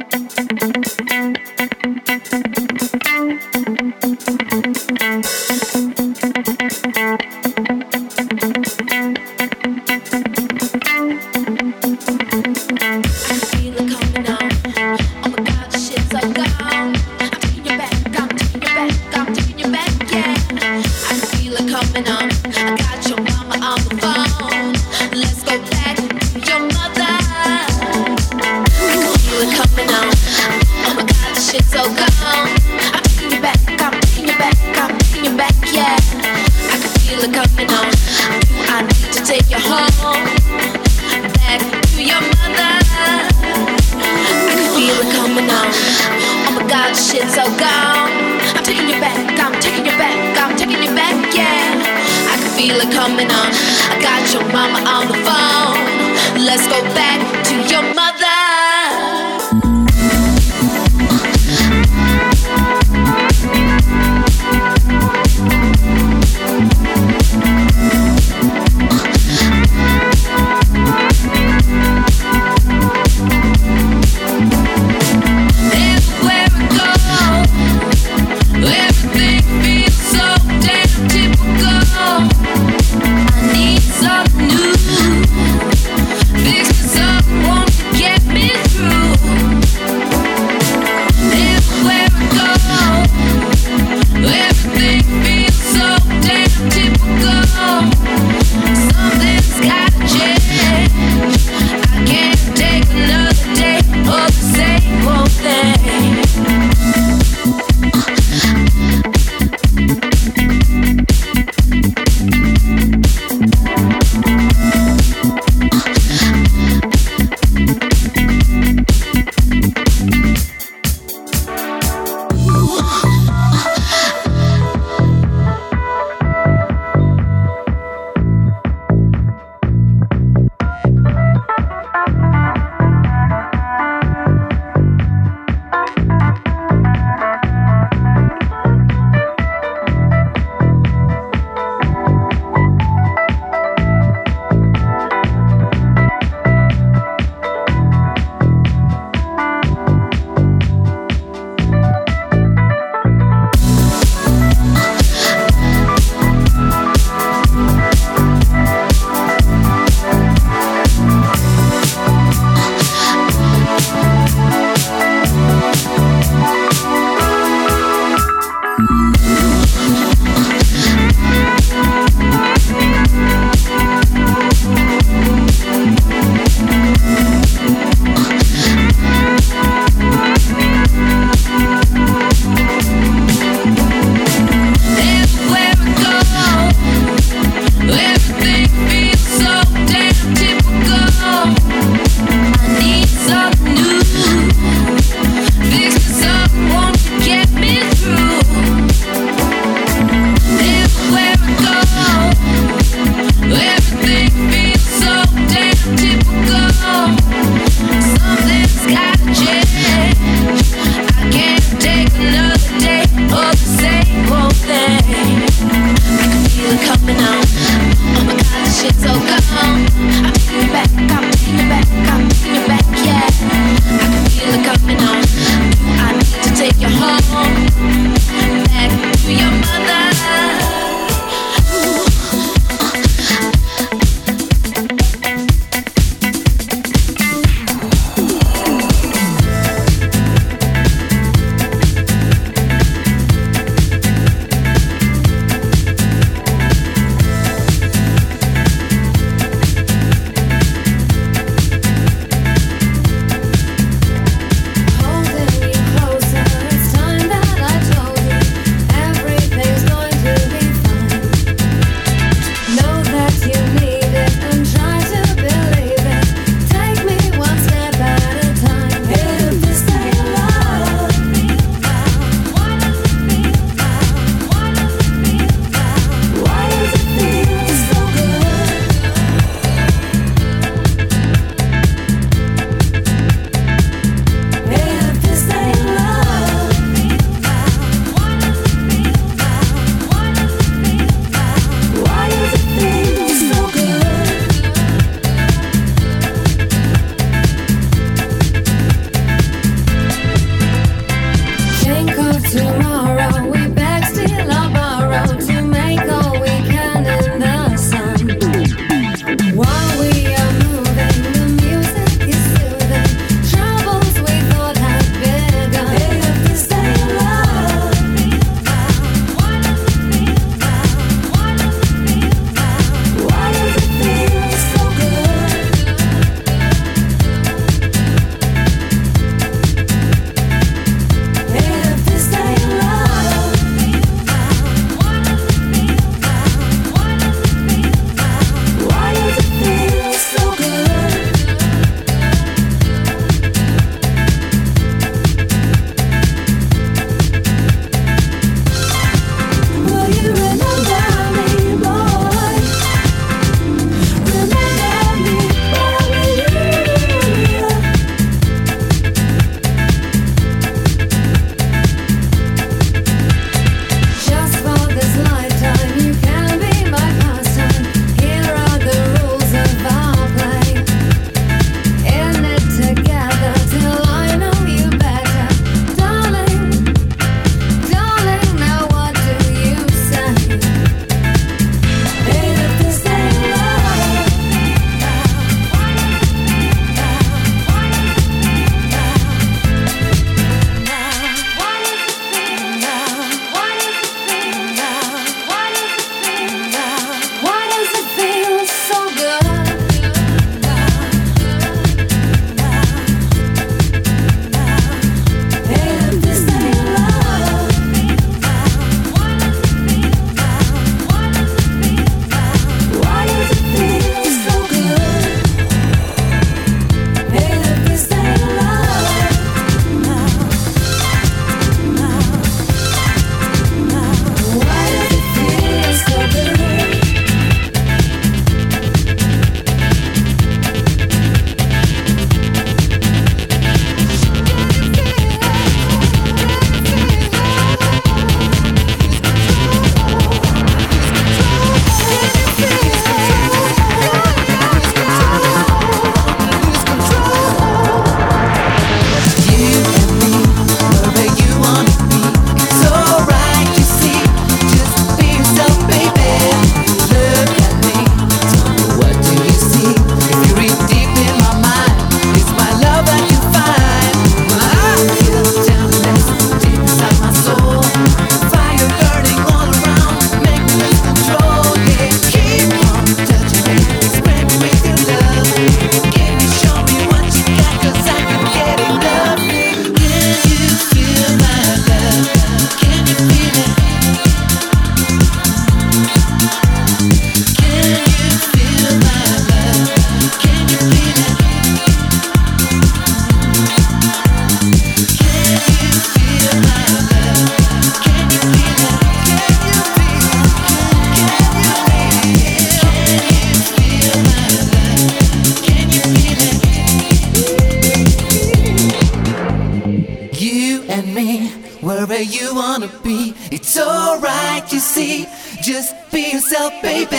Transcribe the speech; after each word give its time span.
be. 513.03 513.33
It's 513.51 513.77
alright, 513.79 514.71
you 514.71 514.79
see. 514.79 515.27
Just 515.61 515.95
be 516.11 516.31
yourself, 516.31 516.73
baby. 516.81 517.17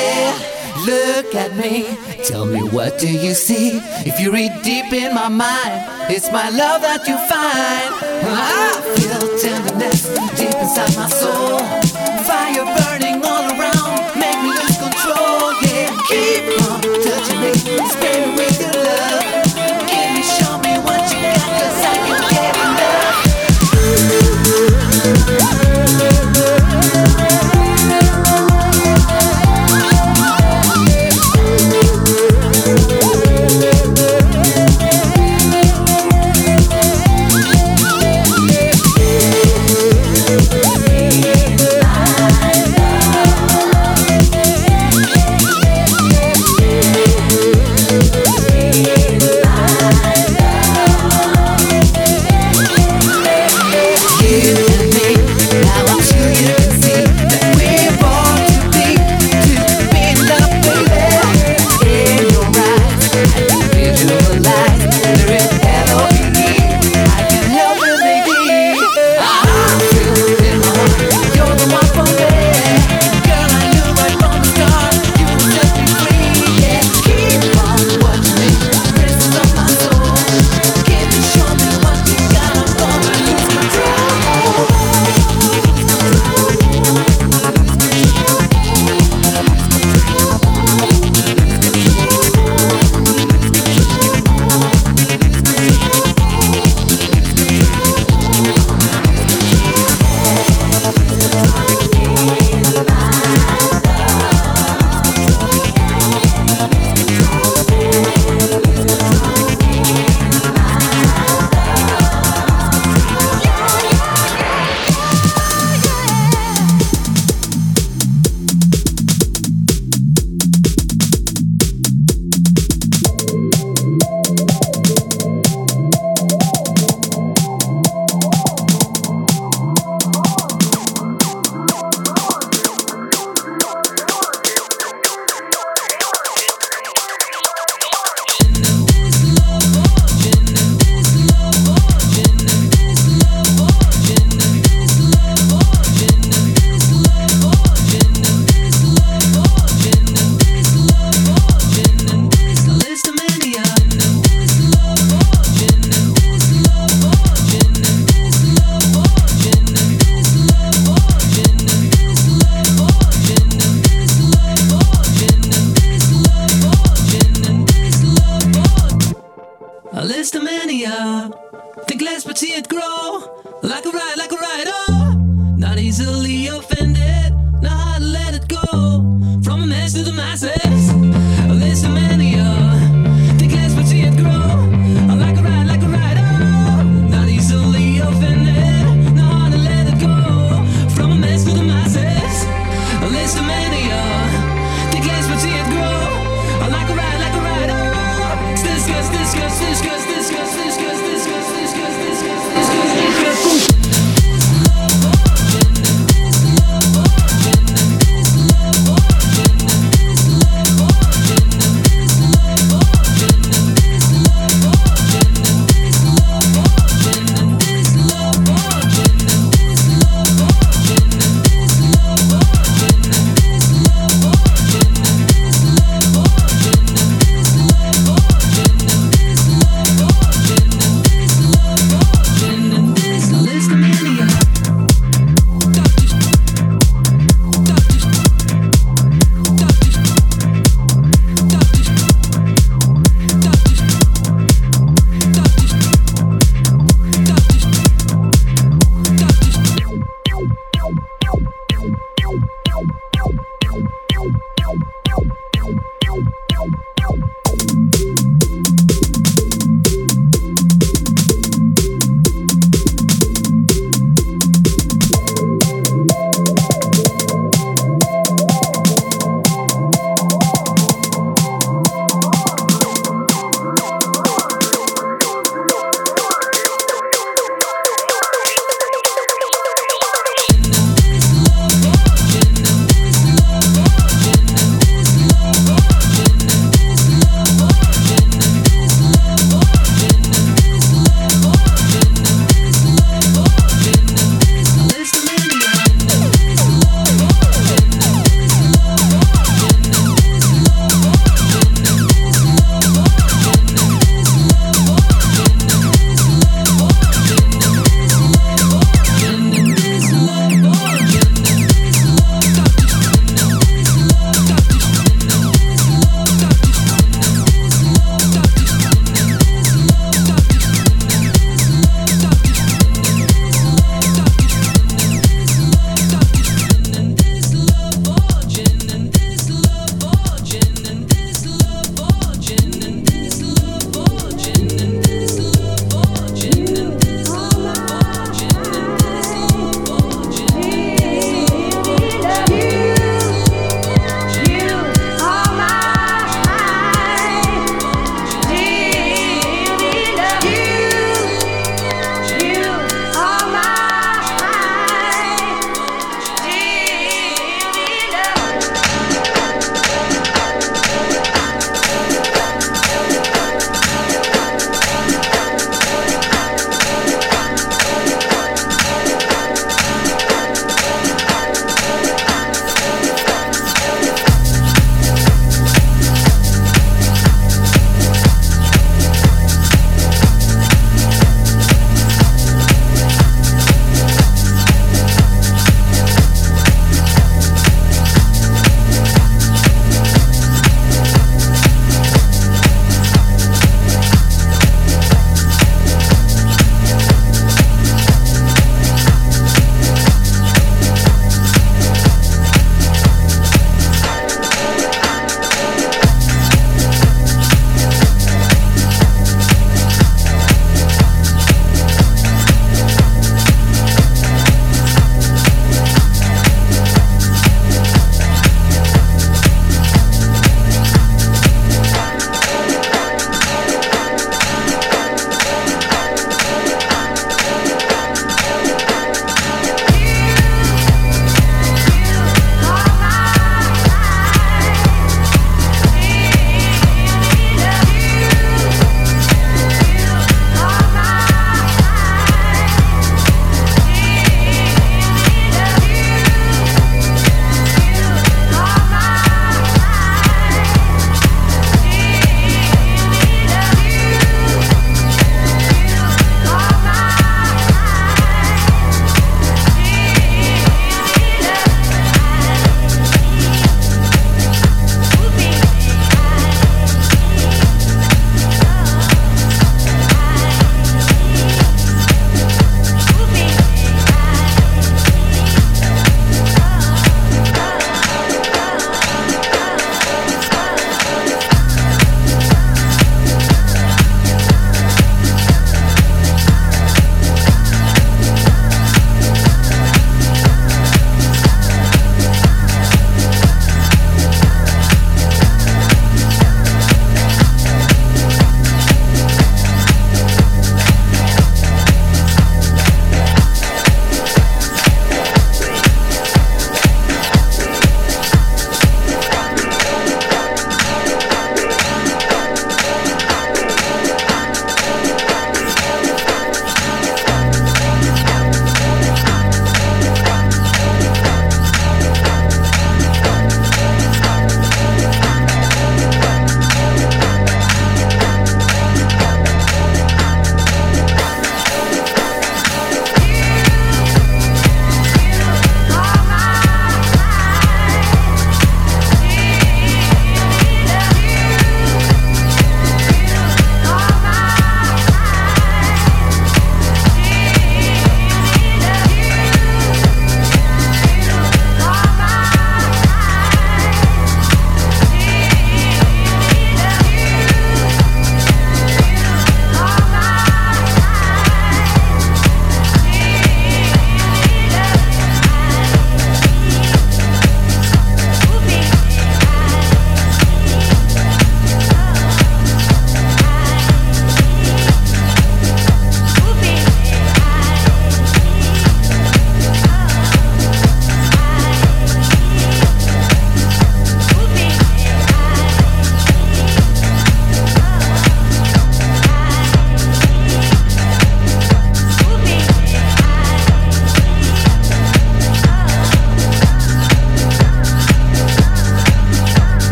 Look 0.87 1.35
at 1.35 1.57
me. 1.57 1.87
Tell 2.25 2.47
me 2.47 2.61
what 2.63 2.99
do 2.99 3.09
you 3.09 3.35
see? 3.35 3.81
If 4.07 4.21
you 4.21 4.33
read 4.33 4.53
deep 4.63 4.93
in 4.93 5.15
my 5.15 5.29
mind, 5.29 5.85
it's 6.11 6.31
my 6.33 6.49
love 6.51 6.83
that 6.83 7.07
you 7.07 7.17
find. 7.29 7.91
I 8.33 8.73
feel 8.97 9.39
tenderness 9.39 10.09
deep 10.39 10.55
inside 10.55 10.97
my 10.97 11.09
soul. 11.09 11.59
Fire 12.25 12.65
burns. 12.65 12.90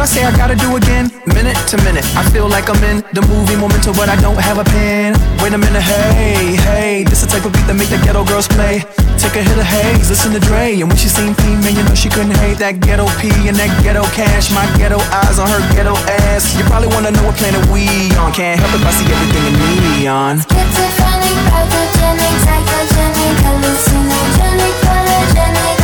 I 0.00 0.06
say 0.08 0.24
I 0.24 0.32
gotta 0.32 0.56
do 0.56 0.80
again? 0.80 1.12
Minute 1.28 1.60
to 1.68 1.76
minute, 1.84 2.08
I 2.16 2.24
feel 2.32 2.48
like 2.48 2.72
I'm 2.72 2.80
in 2.88 3.04
the 3.12 3.20
movie 3.28 3.52
Memento, 3.52 3.92
but 3.92 4.08
I 4.08 4.16
don't 4.16 4.40
have 4.40 4.56
a 4.56 4.64
pen. 4.64 5.12
Wait 5.44 5.52
a 5.52 5.60
minute, 5.60 5.84
hey, 5.84 6.56
hey, 6.56 7.04
this 7.04 7.20
the 7.20 7.28
type 7.28 7.44
of 7.44 7.52
beat 7.52 7.68
that 7.68 7.76
make 7.76 7.92
the 7.92 8.00
ghetto 8.00 8.24
girls 8.24 8.48
play. 8.48 8.80
Take 9.20 9.36
a 9.36 9.44
hit 9.44 9.60
of 9.60 9.68
haze, 9.68 10.08
listen 10.08 10.32
to 10.32 10.40
Dre, 10.40 10.80
and 10.80 10.88
when 10.88 10.96
she 10.96 11.12
seen 11.12 11.36
man, 11.60 11.76
you 11.76 11.84
know 11.84 11.92
she 11.92 12.08
couldn't 12.08 12.32
hate 12.40 12.56
that 12.64 12.80
ghetto 12.80 13.12
P 13.20 13.28
and 13.44 13.60
that 13.60 13.68
ghetto 13.84 14.08
cash. 14.16 14.48
My 14.56 14.64
ghetto 14.80 14.96
eyes 15.20 15.36
on 15.36 15.52
her 15.52 15.60
ghetto 15.76 15.92
ass. 16.32 16.56
You 16.56 16.64
probably 16.64 16.88
wanna 16.96 17.12
know 17.12 17.28
what 17.28 17.36
planet 17.36 17.60
we 17.68 17.84
on. 18.16 18.32
Can't 18.32 18.56
help 18.56 18.72
it, 18.72 18.80
I 18.80 18.96
see 18.96 19.04
everything 19.04 19.52
in 19.52 19.54
neon. 20.00 20.40
Schizophrenic, 20.48 21.36
pathogenic, 21.52 22.34
psychogenic, 22.40 23.36
hallucinogenic, 23.44 24.74
polygenic, 24.80 25.79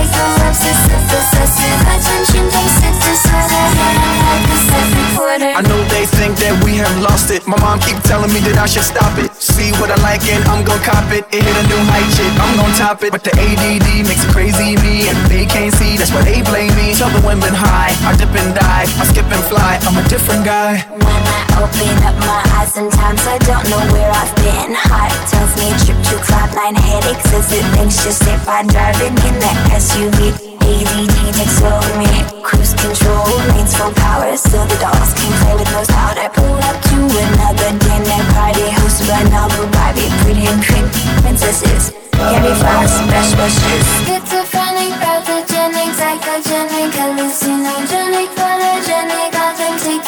aggressive, 0.00 0.74
psycho, 0.74 1.18
obsessive, 1.18 1.80
attention 1.94 2.44
deficit 2.48 2.94
disorder, 3.02 5.07
I 5.38 5.62
know 5.62 5.78
they 5.94 6.02
think 6.18 6.34
that 6.42 6.50
we 6.66 6.74
have 6.82 6.90
lost 6.98 7.30
it. 7.30 7.46
My 7.46 7.54
mom 7.62 7.78
keep 7.78 7.98
telling 8.02 8.32
me 8.34 8.42
that 8.50 8.58
I 8.58 8.66
should 8.66 8.82
stop 8.82 9.14
it. 9.22 9.30
See 9.38 9.70
what 9.78 9.86
I 9.86 9.98
like 10.02 10.26
and 10.26 10.42
I'm 10.50 10.66
gon' 10.66 10.82
cop 10.82 11.06
it. 11.14 11.22
It 11.30 11.46
hit 11.46 11.54
a 11.54 11.64
new 11.70 11.78
height, 11.86 12.10
shit. 12.10 12.30
I'm 12.42 12.58
gon' 12.58 12.74
top 12.74 13.06
it. 13.06 13.14
But 13.14 13.22
the 13.22 13.30
ADD 13.38 14.02
makes 14.02 14.26
it 14.26 14.32
crazy 14.34 14.74
me, 14.82 15.06
and 15.06 15.14
they 15.30 15.46
can't 15.46 15.70
see. 15.70 15.94
That's 15.94 16.10
why 16.10 16.26
they 16.26 16.42
blame 16.42 16.74
me. 16.74 16.98
Tell 16.98 17.10
the 17.14 17.22
women 17.22 17.54
high. 17.54 17.94
I 18.02 18.18
dip 18.18 18.34
and 18.34 18.50
dive. 18.50 18.90
I 18.98 19.04
skip 19.06 19.30
and 19.30 19.44
fly. 19.46 19.78
I'm 19.86 19.94
a 19.94 20.04
different 20.10 20.42
guy. 20.42 20.82
When 20.90 21.06
I 21.06 21.40
open 21.62 21.94
up 22.02 22.18
my 22.26 22.42
eyes, 22.58 22.74
sometimes 22.74 23.22
I 23.22 23.38
don't 23.46 23.66
know 23.70 23.82
where 23.94 24.10
I've 24.10 24.34
been. 24.42 24.74
Heart 24.74 25.14
tells 25.30 25.54
me 25.54 25.70
trip 25.86 25.98
to 26.10 26.16
cloudline 26.26 26.74
headaches 26.74 27.30
as 27.30 27.46
it 27.54 27.62
just 28.02 28.26
if 28.26 28.42
I'm 28.48 28.66
driving 28.66 29.14
in 29.22 29.34
that 29.38 29.58
SUV. 29.78 30.57
ADD 30.68 31.32
takes 31.32 31.58
over 31.64 31.92
me. 31.96 32.10
Cruise 32.44 32.74
control, 32.74 33.24
lanes 33.48 33.72
full 33.76 33.92
power, 33.96 34.36
so 34.36 34.60
the 34.68 34.76
dogs 34.76 35.12
can 35.16 35.32
play 35.40 35.54
with 35.56 35.70
no 35.72 35.82
powder. 35.88 36.28
Pull 36.36 36.60
up 36.68 36.76
to 36.92 36.98
another 37.08 37.70
dinner 37.80 38.20
party 38.36 38.68
hosted 38.76 39.08
by 39.08 39.22
Noble 39.32 39.68
Barbie, 39.72 40.12
pretty 40.20 40.44
and 40.44 40.60
cream 40.62 40.84
princesses. 41.24 41.96
Candy 42.12 42.52
flowers, 42.60 42.92
best 43.08 43.32
wishes. 43.40 43.86
Schizophrenic, 44.04 45.07
psychogenic, 46.90 46.94
hallucinogenic, 46.94 48.28
polygenic, 48.34 49.34
authentic, 49.34 50.00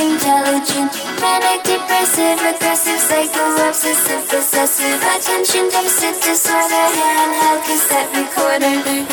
intelligent, 0.00 0.92
manic, 1.20 1.62
depressive, 1.64 2.40
aggressive, 2.40 3.00
psycho, 3.00 3.68
obsessive, 3.68 4.28
possessive, 4.28 5.02
attention 5.16 5.68
deficit 5.70 6.20
disorder, 6.22 6.88
handheld 6.96 7.62
cassette 7.64 8.10
recorder. 8.14 9.12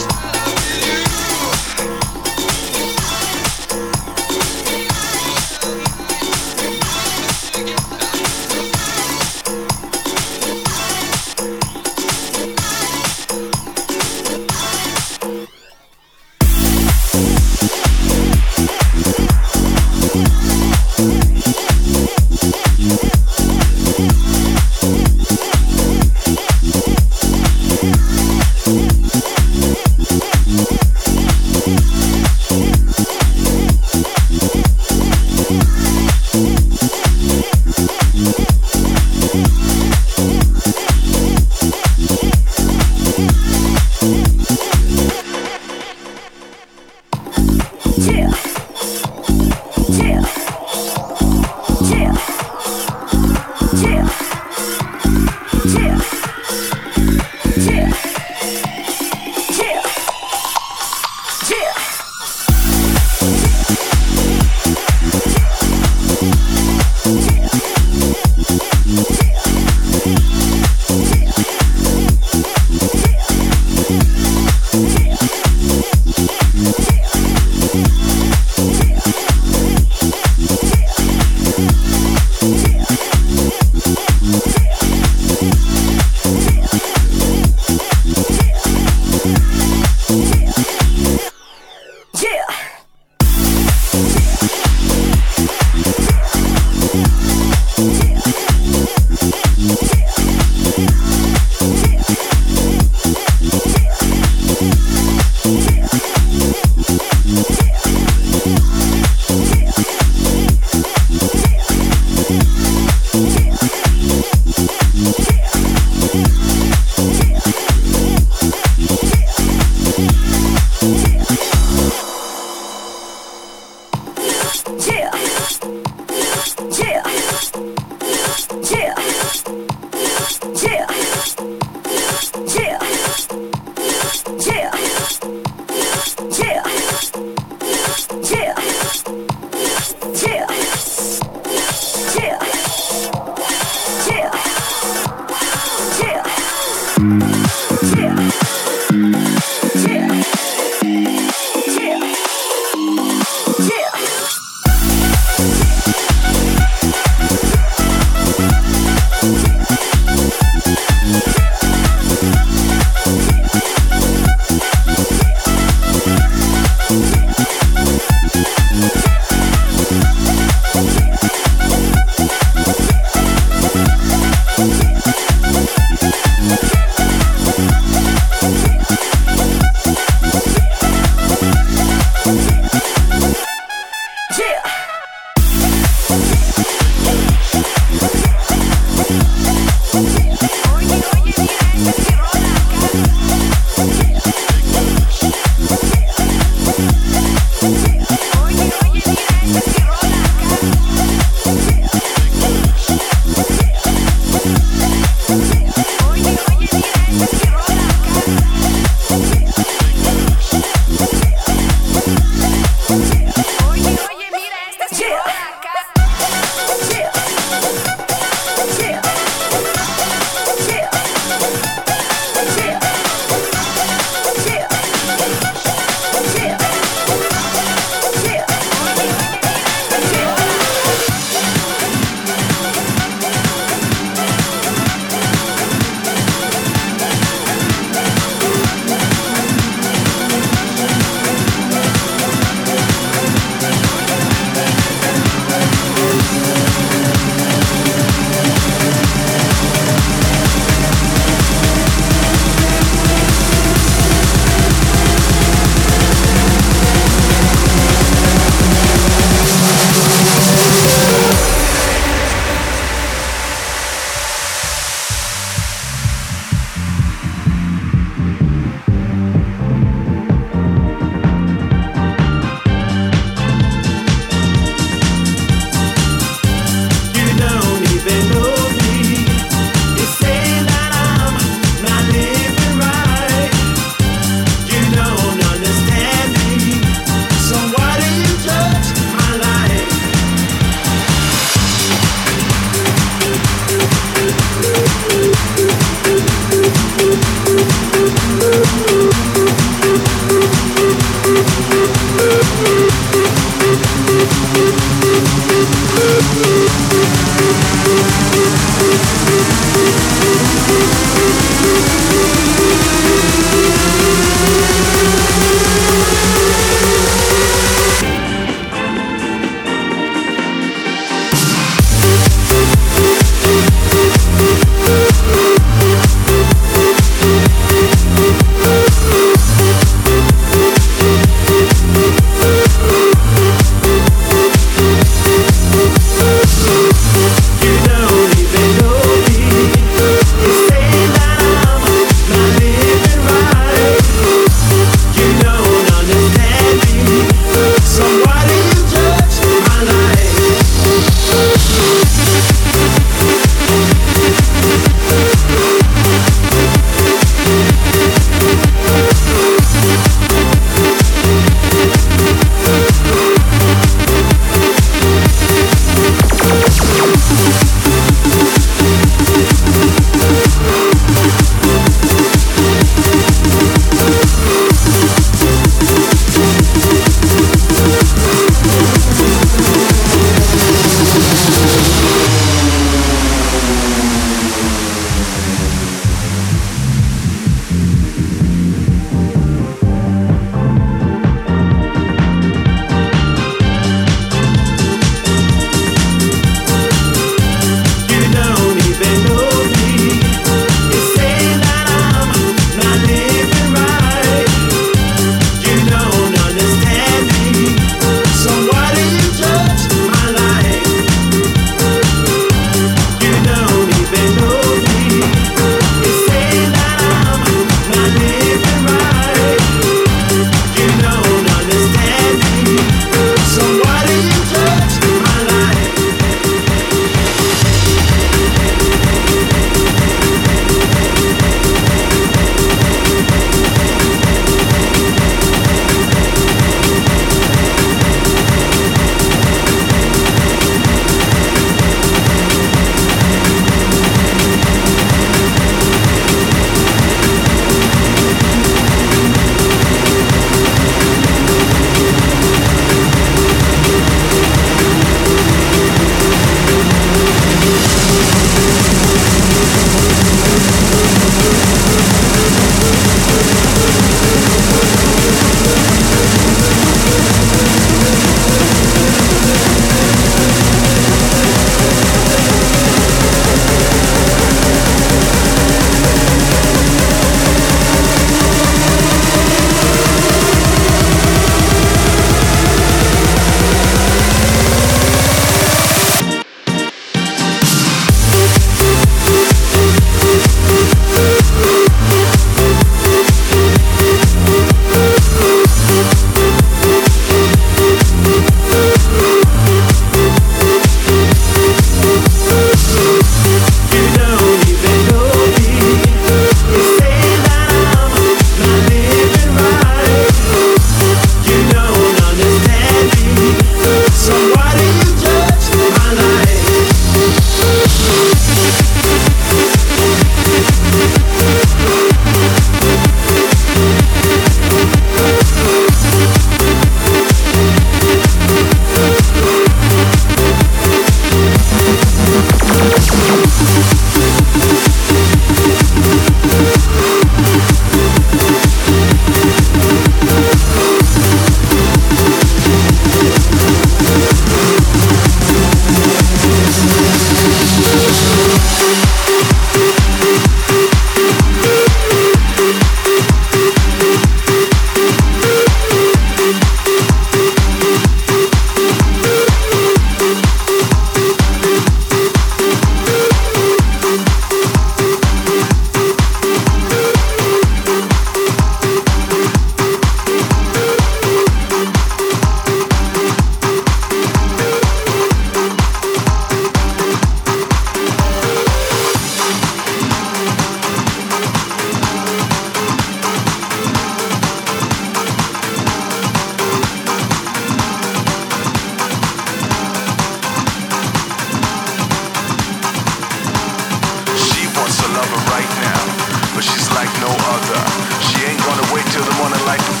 life. 599.77 600.00